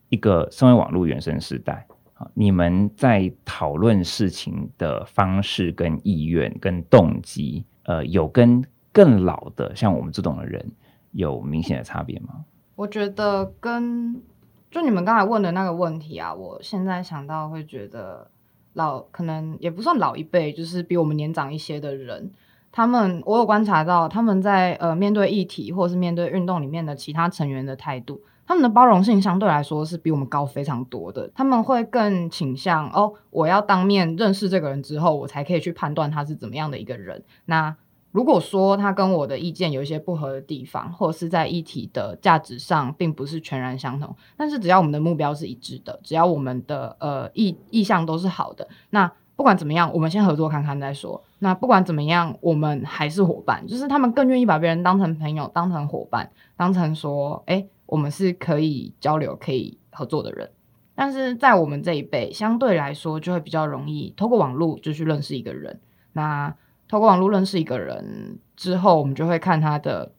[0.07, 1.85] 一个身为网络原生时代，
[2.33, 10.65] 你们在讨论事情的方式、跟意愿、跟动机，呃，有跟更老的像我们这种的人
[11.11, 12.45] 有明显的差别吗？
[12.75, 14.21] 我觉得跟
[14.69, 18.29] 就你们刚才问的那个问题啊，我现在想到会觉得
[18.73, 22.31] 老可能也不算老一辈，就是比我们年长一些的人，
[22.71, 37.75] 他们我有观察到他们在呃面对议题或者是面对运动里面的其他成员的态度，他们的包容性相对来说是比我们高非常多的，他们会更倾向哦，我要当面认识这个人之后，我才可以去判断他是怎么样的一个人，那。
[38.11, 51.23] 如果说他跟我的意见有一些不合的地方，或者是在议题的价值上并不是全然相同，但是只要我们的目标是一致的，只要我们的呃意意向都是好的，那不管怎么样，我们先合作看看再说。
[51.39, 60.49] 那不管怎么样，我们还是伙伴，就是他们更愿意把别人当成朋友，当成伙伴，当成说，诶，我们是可以交流、可以合作的人。
[60.95, 65.79] 但是在我们这一辈，相对来说就会比较容易透过网络就去认识一个人。
[66.13, 66.55] 那
[66.87, 70.11] 透过网络认识一个人之后，我们就会看他的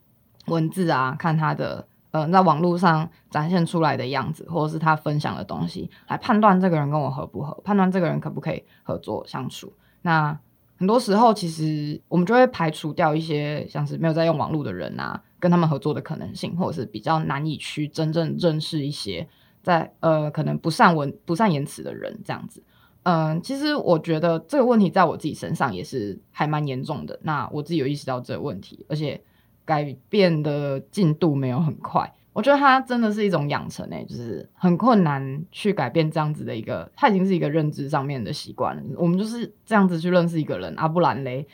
[0.47, 9.73] 文字啊，看他的呃在网络上展现出来的样子，或者是他分享的东西，来判断这个人跟我合不合，判断这个人可不可以合作相处。
[10.03, 10.39] 那
[10.77, 19.27] 很多时候，其实我们就会排除掉一些像是没有在用网络的人啊，跟他们合作的可能性，或者是比较难以去真正认识一些
[19.63, 22.63] 在呃可能不善文不善言辞的人这样子。
[23.11, 27.19] 嗯、其实我觉得这个问题在我自己身上也是还蛮严重的。
[27.23, 29.19] 那我自己有意识到这个问题，而且
[29.65, 32.13] 改变的进度没有很快。
[32.35, 38.83] 我觉得它真的是一种养成诶、就是很困难去改变这样子的一个，它已经是一个认知上面的习惯了。
[38.97, 41.47] 我们就是这样子去认识一个人，阿、布兰雷，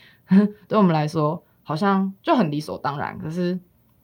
[0.67, 3.17] 对我们来说好像就很理所当然。
[3.17, 3.57] 可是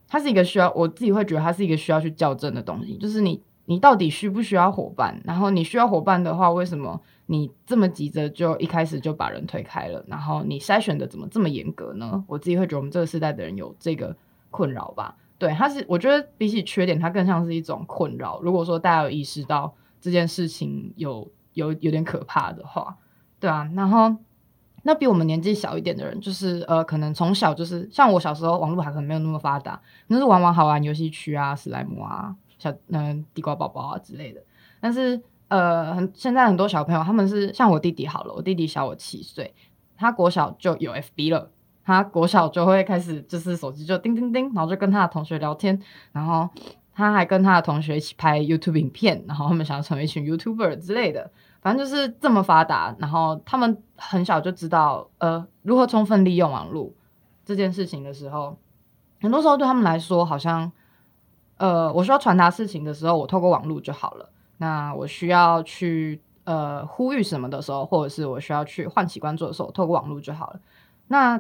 [0.07, 2.97] 它是一个需要，我自己会觉得它是一个需要去校正的东西。
[2.97, 5.21] 就是你，你到底需不需要伙伴？
[5.23, 10.03] 然后你需要伙伴的话，为什么你这么急着就一开始就把人推开了？
[10.09, 12.21] 然后你筛选的怎么这么严格呢？
[12.27, 14.13] 我自己会觉得我们这个世代的人有这个
[14.49, 15.15] 困扰吧。
[15.37, 18.41] 对，它是我觉得比起缺点，它更像是一种困扰。
[18.41, 22.97] 如果说大家有意识到这件事情有有有点可怕的话，
[23.39, 23.71] 对啊。
[23.73, 24.13] 然后
[24.83, 34.41] 那比我们年纪小一点的人，就是呃，可能从小就是像我小时候，网络还可能没有那么发达，那是玩玩好玩游戏区啊、史莱姆啊、小嗯、地瓜宝宝啊之类的。
[34.79, 39.53] 但是呃，很现在很多小朋友他们是像我弟弟好了，我弟弟小我七岁，
[39.97, 41.49] 他国小就有 FB 了。
[41.83, 46.47] 他国小就会开始，就是手机就叮叮叮，然后就跟他的同学聊天，然后
[46.93, 52.95] 他还跟他的同学一起拍 YouTube 影片，然后他们想要成为一群 YouTuber 之类的，反正就是这么发达。
[52.99, 56.93] 然后他们很小就知道，呃，如何充分利用网络
[57.43, 58.55] 这件事情的时候，
[59.19, 60.71] 很多时候对他们来说，好像，
[61.61, 64.27] 呃，我需要传达事情的时候，我透过网络就好了。
[64.57, 70.59] 那我需要去呃呼吁什么的时候，或者是我需要去唤起关注的时候，透过网络就好了。
[71.07, 71.39] 那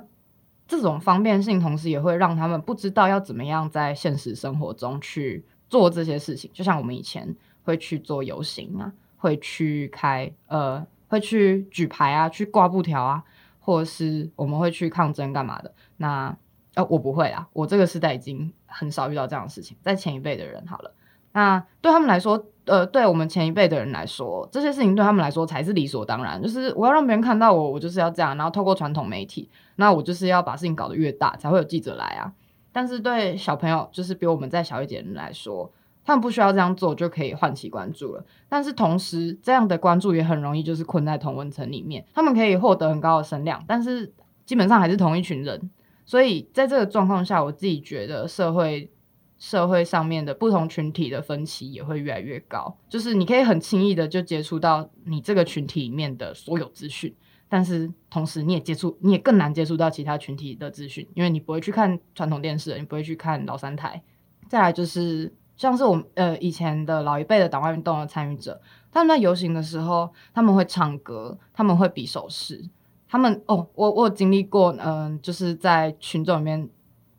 [0.67, 6.51] 这种方便性，同时也会让他们不知道要怎么样在现实生活中去做这些事情。
[6.53, 13.23] 就像我们以前会去做游行啊，会去开呃，会去举牌啊，去挂布条啊，
[13.59, 15.73] 或者是我们会去抗争干嘛的。
[15.97, 16.37] 那
[16.75, 19.77] 呃，我不会啊，我这个时代已经很少遇到这样的事情。
[19.81, 20.91] 在前一辈的人好了，
[21.33, 22.47] 那对他们来说。
[22.65, 26.39] 呃，对我们前一辈的人来说，这些事情对他们来说才是理所当然。
[26.39, 32.31] 就是我要让别人看到我，我就是要这样，然后透过传统媒体，那我就是要把事情搞得越大，才会有记者来啊。
[32.71, 35.69] 但是对小朋友，就是比我们再小一点的人来说，
[36.05, 38.23] 他们不需要这样做就可以唤起关注了。
[38.47, 44.13] 但是同时，这样的关注也很容易就是困在同温层里面，他们可以获得很高的声量，但是
[44.45, 45.71] 基本上还是同一群人。
[46.11, 48.91] 所以在这个状况下，我自己觉得社会。
[49.37, 57.11] 社会上面的不同群体的分歧也会越来越高，就是你可以很轻易的就接触到你这个群体里面的所有资讯，
[57.49, 64.03] 但是同时你也接触，你也更难接触到其他群体的资讯，因为你不会去看传统电视，你不会去看老三台。
[64.47, 72.63] 再来就是像是我们呃以前的老一辈的党外运动的参与者，他们在游行的时候，他们会唱歌，他们会比手势，
[73.11, 76.69] 他们哦，我我有经历过，嗯、就是在群众里面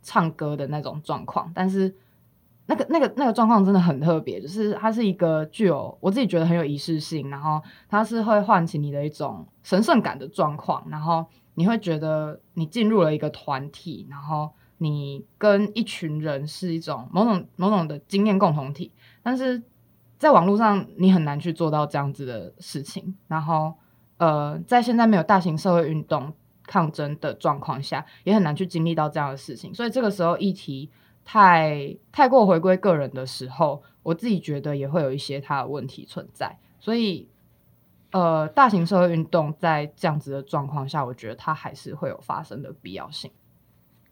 [0.02, 1.94] 唱歌的那种状况，但是。
[2.66, 18.92] 那个、那个、那个状况真的很特别，就是它是一个具有我自己觉得很有仪式性，然后它是会唤起你的一种神圣感的状况，然后你会觉得你进入了一个团体，然后你跟一群人是一种某种某种的经验共同体，
[19.24, 19.60] 但是
[20.16, 23.74] 在网络上你很难去做到这样子的事情，然后
[24.22, 26.32] 呃，在现在没有大型社会运动
[26.64, 30.90] 抗争的状况下，也很难去经历到这样的事情，所以这个时候议题。
[31.24, 36.58] 太太过回归个人的时候，我自己觉得也会有一些它的问题存在。
[36.80, 37.28] 所以，
[38.10, 43.30] 呃，大型社会运动在这样子的状况下，我觉得它还是会有发生的必要性。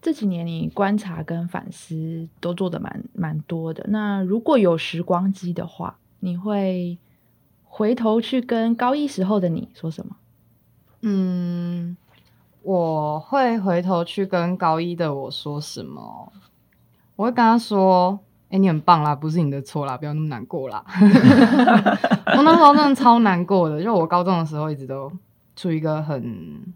[0.01, 3.85] 这几年你观察跟反思都做得蛮蛮多的。
[3.89, 6.97] 那如果有时光机的话，你会
[7.73, 10.17] 回头去跟高一时候的你说什么？
[11.03, 11.97] 嗯，
[12.63, 16.31] 我会回头去跟高一的我说什么？
[17.17, 18.19] 我会跟他说
[18.51, 20.85] ：“哎、欸，你很棒啦，不是你的错啦，不要那么难过啦。
[22.37, 25.11] ”我那时候真的超难过的，就我高中的时候一直都
[25.55, 26.75] 处于一个很、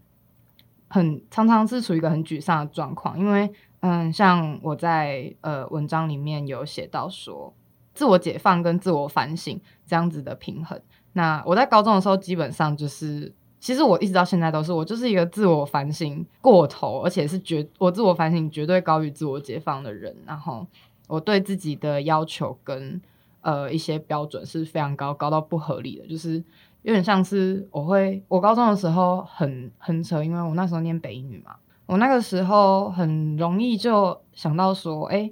[0.87, 7.53] 很常常是处于一个很沮丧的状况，因为嗯，像我在呃文章里面有写到说，
[7.95, 10.79] 自我解放跟自我反省这样子的平衡。
[11.13, 13.33] 那我在高中的时候基本上就是。
[13.57, 20.15] 其实我一直到现在都是，我就是一个自我反省过头，而且是绝我自我反省绝对高于自我解放的人。
[20.23, 20.67] 然后
[21.07, 23.01] 我对自己的要求跟
[23.41, 26.35] 呃一些标准是非常高，高到不合理的，就是
[26.83, 31.55] 有点像是我会我高中的时候很很扯，因为我那时候念北女嘛，
[31.87, 35.31] 我那个时候很容易就想到说，哎，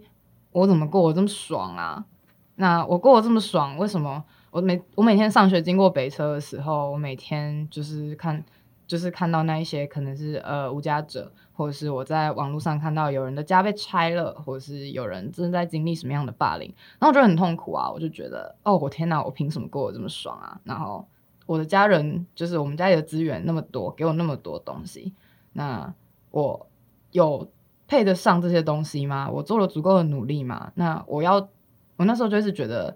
[0.53, 2.03] 我怎么过我这么爽啊？
[2.55, 4.23] 那我过得这么爽，为什么？
[4.51, 8.43] 我每我每天上学经过北车的时候，我每天就是看
[8.85, 20.59] 就是看到那一些可能是呃无家者，或者是我在网络上看到有人的家被拆了，或者是有人正在经历什么样的霸凌，然后我觉得很痛苦啊，我就觉得哦，我天哪，我凭什么过得这么爽啊？
[20.63, 21.07] 然后
[21.47, 25.11] 我的家人就是我们家里的资源那么多，给我那么多东西，
[25.53, 25.91] 那
[26.29, 26.67] 我
[27.09, 27.49] 有
[27.87, 29.27] 配得上这些东西吗？
[29.31, 30.71] 我做了足够的努力吗？
[30.75, 31.49] 那我要，
[31.97, 32.95] 我那时候就是觉得，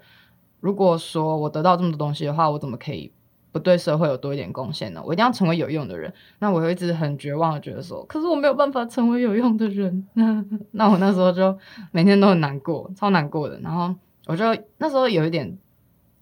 [0.60, 3.12] 如果说我得到这么多东西的话，我怎么可以？
[3.50, 5.02] 不对社会有多一点贡献呢？
[5.04, 6.14] 我一定要成为有用的人。
[6.38, 10.06] 那我一直很绝望的觉得说，可是我没有办法成为有用的人。
[10.72, 11.58] 那我那时候就
[11.92, 13.60] 每天都很难过，超难过的。
[13.62, 13.96] 然后
[14.28, 14.46] 我就
[14.78, 15.58] 那时候有一点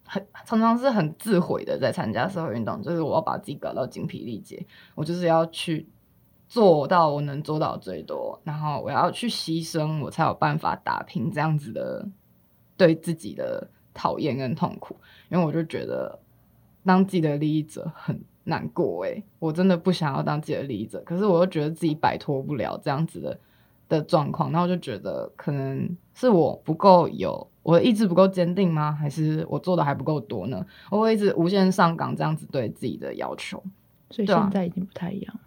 [0.05, 5.89] 很常常是很自毁的，在参加社会运动，就是我要把自己搞到精疲力竭，我就是要去
[6.47, 12.07] 做到我能做到最多，然后我要去牺牲，我才有办法打拼这样子的
[12.77, 14.95] 对自己的讨厌跟痛苦。
[15.29, 16.19] 因为我就觉得。
[16.87, 23.39] 当自己的利益者很难过诶，我真的不想要当自己的利益者，可是我又觉得自己摆脱不了这样子的
[23.89, 28.91] 的状况，那我就觉得可能是我不够有，我的意志不够坚定吗？
[28.91, 30.63] 还是我做的还不够多呢？
[30.91, 33.57] 我会一直无限上岗这样子对自己的要求，
[34.11, 35.39] 所以现在已经不太一样。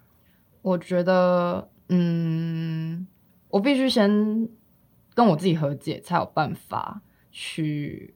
[0.63, 3.07] 我觉得，嗯，
[3.49, 4.49] 我必须先
[5.15, 7.01] 跟我自己和解，才有办法
[7.39, 8.15] 去。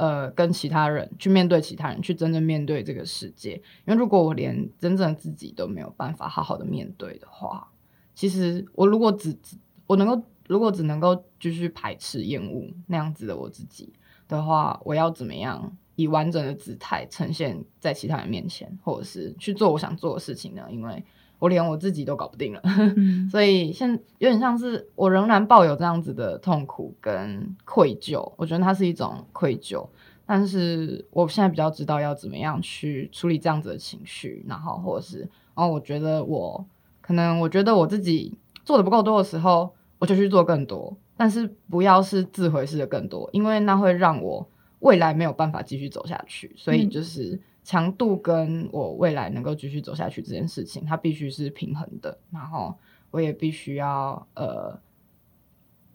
[0.00, 3.54] 呃，跟其他人去面对其他人，去真正面对这个世界。
[3.84, 7.68] 因为如果我连真正自己都没有办法好好的面对的话，
[8.14, 9.56] 其实我如果只只
[9.88, 13.92] 我能够，如果只能够继续排斥、厌恶那样子的我自己
[14.28, 20.64] 的话，我要怎么样以完整的姿态呈现在其他人面前，或者是去做我想做的事情呢？
[20.70, 21.02] 因为
[21.38, 28.32] 我连我自己都搞不定了，嗯、 所以现有点像是我仍然抱有这样子的痛苦跟愧疚。
[28.36, 29.86] 我觉得它是一种愧疚，
[30.26, 36.66] 但是我现在比较知道要怎么样去处理这样子的情绪，然后或者是哦，我觉得我
[37.00, 44.44] 可能我觉得我自己做的不够多的时候，我就去做更多，但是不要是自毁式的更多，因为那会让我
[44.80, 46.52] 未来没有办法继续走下去。
[46.56, 47.34] 所以就是。
[47.34, 52.16] 嗯强度跟我未来能够继续走下去这件事情，它必须是平衡的。
[52.30, 52.74] 然后
[53.10, 54.80] 我也必须要呃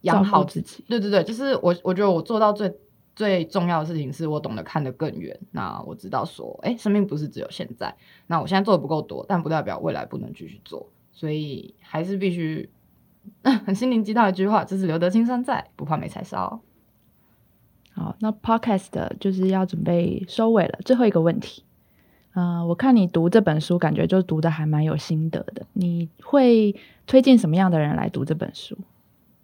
[0.01, 0.85] 养好自己。
[0.87, 2.71] 对对对，就是我我觉得我做到最
[3.15, 5.35] 最重要的事情，是我懂得看得更远。
[5.49, 7.91] 那我知道说，哎，生命不是只有现在。
[8.27, 10.87] 那我现在做的不够多，但不代表未来不能继续做。
[11.11, 12.69] 所以还是必须
[13.65, 16.61] 很心灵鸡汤一句话，就是留得青山在，不怕没柴烧。
[17.95, 18.89] 好，那 Podcast
[19.19, 20.79] 就是要准备收尾了。
[20.83, 21.63] 最后一个问题，
[22.33, 25.63] 嗯、我看你读这本书，感觉就读得还蛮有心得的。
[25.73, 26.75] 你会
[27.05, 28.75] 推荐什么样的人来读这本书？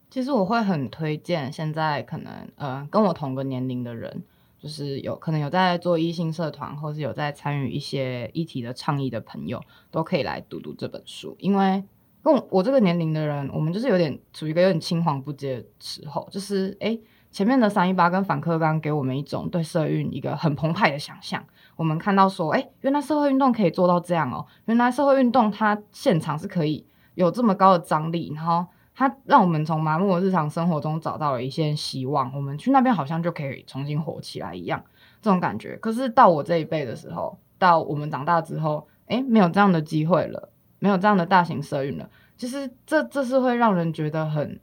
[0.10, 4.24] 其实我会很推荐现在可能呃跟我同个年龄的人，
[4.60, 11.36] 就是有可能有在做异性社团，或是有在参与一些议题的倡议的朋友，都可以来读读这本书。
[11.38, 11.84] 因为
[12.24, 16.88] 跟我我这个年龄的人，我们就是有点处于一个有点青黄不接的时候，就是哎。
[16.90, 17.02] 诶
[17.32, 21.44] 前面的三一八跟反课纲给我们一种对社运一个很澎湃的想象。
[21.76, 24.46] 我们看到说，哎，原来社会运动可以做到这样哦！
[24.66, 32.34] 原来社会运动它现场是可以有这么高的张力，然后它让我们从麻木的日常生活中找到了一线希望。
[32.36, 34.84] 我们去那边好像就可以重新活起来一样，
[35.22, 35.78] 这种感觉。
[35.78, 40.50] 可是到我这一辈的时候，到我们长大之后，哎，没有这样的机会了，
[40.80, 42.10] 没有这样的大型社运了。
[42.36, 44.60] 其实这这是会让人觉得很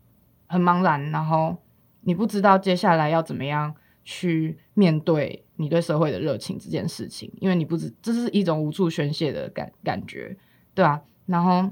[0.49, 1.57] 很茫然，然后。
[2.07, 10.37] 你不知道接下来要怎么样去面对你对社会的热情这件事情，因为你不知这是一种无处宣泄的感感觉，
[10.73, 11.03] 对啊。
[11.27, 11.69] 然后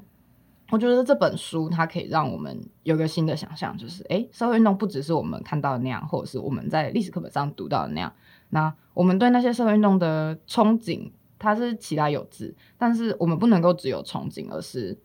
[0.70, 8.12] 我觉得这本书它可以让我们有个新的想象，就是诶，社会运动不只是我们看到的那样，或者是我们在历史课本上读到的那样。
[8.50, 14.98] 那我们对那些社会运动的憧憬，它是其来有自，但是我们不能够只有憧憬，而是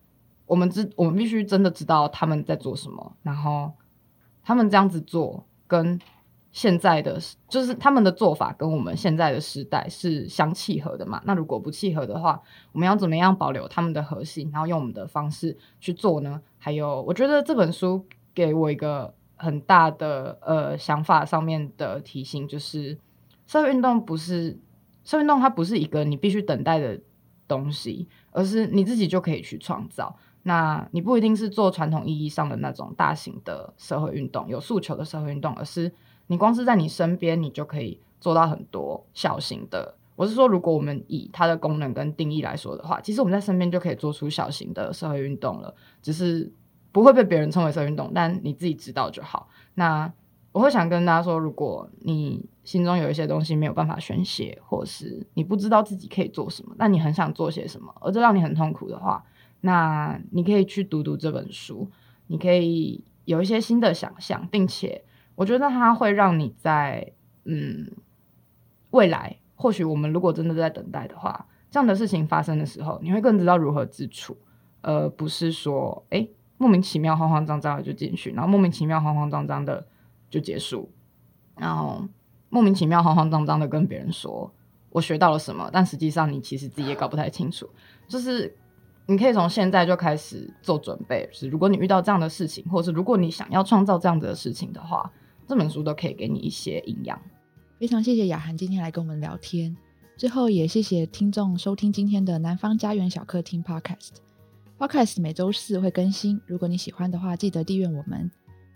[0.47, 3.71] 我们知我们必须真的知道他们在做什么，然后。
[4.43, 5.99] 他们这样子做，跟
[6.51, 11.21] 现在的就是他们的做法，跟我们现在的时代是相契合的嘛？
[11.25, 16.41] 那如果不契合的话，我们要怎么样保留他们的核心，然后用我们的方式去做呢？
[16.57, 22.97] 还有，我觉得这本书给我一个很大的呃想法上面的提醒，就是
[23.45, 24.57] 社会运动不是
[25.03, 26.99] 社会运动，它不是一个你必须等待的
[27.47, 30.15] 东西，而是你自己就可以去创造。
[30.43, 35.91] 那你不一定是做传统意义上的那种大型的社会运动，有诉求的社会运动，而是
[36.27, 39.95] 你光是在你身边，你就可以做到很多小型的。
[40.15, 46.51] 我是说，如果我们以它的功能跟定义来说的话，其实我们在身边就可以做出小型的社会运动了，只是
[46.91, 49.47] 不会被别人称为社会运动，但你自己知道就好。
[49.75, 50.11] 那
[50.51, 59.23] 我会想跟大家说，如果你心中有一些东西没有办法宣泄，或是你不知道自己可以做什么，但你很想做些什么，而这让你很痛苦的话，
[59.61, 61.89] 那你可以去读读这本书，
[62.27, 65.03] 你可以有一些新的想象，并且
[65.35, 67.13] 我觉得它会让你在
[67.45, 67.91] 嗯
[68.91, 74.37] 未来，或许我们如果真的在等待的话，这样的事情发生的时候，你会更知道如何自处，
[74.81, 79.87] 而不是说哎莫名其妙慌慌张张的就进去，然后莫名其妙慌慌张张的
[80.29, 80.91] 就结束，
[81.55, 82.07] 然后。
[82.51, 84.51] 莫名其妙、慌慌张张的跟别人说
[84.89, 87.69] 我学到了什么，但实际上你其实自己也搞不太清楚。
[88.07, 88.57] 就是
[89.09, 95.11] 你可以从现在就开始做准备，是如果你遇到这样的事情，或者是如果你想要创造这样子的事情的话，
[95.47, 97.19] 这本书都可以给你一些营养。
[97.79, 99.75] 非常谢谢雅涵今天来跟我们聊天，
[100.15, 104.17] 最后也谢谢听众收听今天的南方家园小客厅 Podcast。
[104.77, 108.29] Podcast 每周四会更新，如果你喜欢的话，记得订阅我们。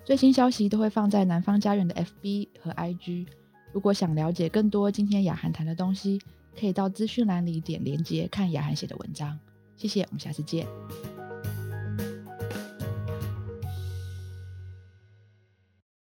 [0.04, 3.28] 最新消息都会放在南方家园的 FB 和 IG。
[3.72, 6.20] 如果想了解更多今天雅涵谈的东西，
[6.60, 9.40] 可以到资讯栏里点连接看雅涵写的文章。
[9.84, 10.66] 谢谢，我们下次见。